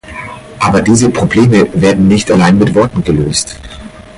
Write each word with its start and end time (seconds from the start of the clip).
Aber 0.57 0.81
diese 0.81 1.11
Probleme 1.11 1.67
werden 1.79 2.07
nicht 2.07 2.31
allein 2.31 2.57
mit 2.57 2.73
Worten 2.73 3.03
gelöst. 3.03 3.59